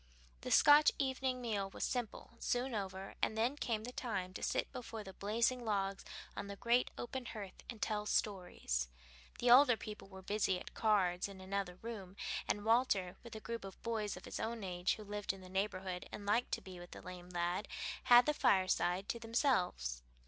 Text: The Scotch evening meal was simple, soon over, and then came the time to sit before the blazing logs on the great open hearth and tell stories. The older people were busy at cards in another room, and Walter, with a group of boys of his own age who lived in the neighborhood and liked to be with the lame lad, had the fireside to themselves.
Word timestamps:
The 0.41 0.49
Scotch 0.49 0.91
evening 0.97 1.41
meal 1.41 1.69
was 1.69 1.83
simple, 1.83 2.31
soon 2.39 2.73
over, 2.73 3.13
and 3.21 3.37
then 3.37 3.55
came 3.55 3.83
the 3.83 3.91
time 3.91 4.33
to 4.33 4.41
sit 4.41 4.71
before 4.71 5.03
the 5.03 5.13
blazing 5.13 5.63
logs 5.63 6.03
on 6.35 6.47
the 6.47 6.55
great 6.55 6.89
open 6.97 7.27
hearth 7.27 7.61
and 7.69 7.79
tell 7.79 8.07
stories. 8.07 8.87
The 9.37 9.51
older 9.51 9.77
people 9.77 10.09
were 10.09 10.23
busy 10.23 10.59
at 10.59 10.73
cards 10.73 11.27
in 11.27 11.39
another 11.39 11.75
room, 11.83 12.15
and 12.47 12.65
Walter, 12.65 13.17
with 13.23 13.35
a 13.35 13.39
group 13.39 13.63
of 13.63 13.79
boys 13.83 14.17
of 14.17 14.25
his 14.25 14.39
own 14.39 14.63
age 14.63 14.95
who 14.95 15.03
lived 15.03 15.33
in 15.33 15.41
the 15.41 15.49
neighborhood 15.49 16.09
and 16.11 16.25
liked 16.25 16.51
to 16.53 16.61
be 16.61 16.79
with 16.79 16.89
the 16.89 17.01
lame 17.03 17.29
lad, 17.29 17.67
had 18.05 18.25
the 18.25 18.33
fireside 18.33 19.07
to 19.09 19.19
themselves. 19.19 20.01